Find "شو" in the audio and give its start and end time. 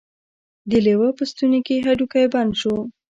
2.61-2.75